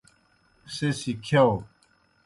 سہ 0.73 0.87
سی 0.99 1.11
کِھیاؤ۔ 1.25 1.55